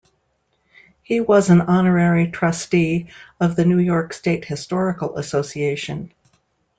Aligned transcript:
He 1.03 1.19
was 1.19 1.51
an 1.51 1.61
honorary 1.61 2.31
trustee 2.31 3.09
of 3.39 3.55
the 3.55 3.65
New 3.65 3.77
York 3.77 4.13
State 4.13 4.45
Historical 4.45 5.15
Association. 5.15 6.11